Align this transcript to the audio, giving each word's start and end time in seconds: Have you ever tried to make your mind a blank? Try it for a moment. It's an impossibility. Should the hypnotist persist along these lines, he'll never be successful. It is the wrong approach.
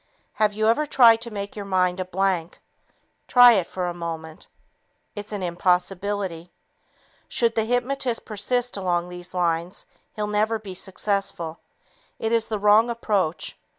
Have 0.33 0.53
you 0.53 0.67
ever 0.67 0.87
tried 0.87 1.21
to 1.21 1.29
make 1.29 1.55
your 1.55 1.63
mind 1.65 1.99
a 1.99 2.05
blank? 2.05 2.59
Try 3.27 3.51
it 3.53 3.67
for 3.67 3.85
a 3.85 3.93
moment. 3.93 4.47
It's 5.15 5.31
an 5.31 5.43
impossibility. 5.43 6.51
Should 7.27 7.53
the 7.53 7.65
hypnotist 7.65 8.25
persist 8.25 8.75
along 8.77 9.09
these 9.09 9.35
lines, 9.35 9.85
he'll 10.15 10.25
never 10.25 10.57
be 10.57 10.73
successful. 10.73 11.59
It 12.17 12.31
is 12.31 12.47
the 12.47 12.57
wrong 12.57 12.89
approach. 12.89 13.59